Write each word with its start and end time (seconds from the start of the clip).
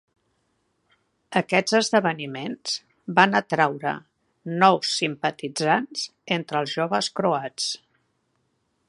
Aquests 1.41 1.75
esdeveniments 1.79 2.73
van 3.21 3.39
atraure 3.41 3.93
nous 4.65 4.95
simpatitzants 5.03 6.07
entre 6.39 6.63
els 6.63 6.75
joves 6.81 7.15
croats. 7.21 7.73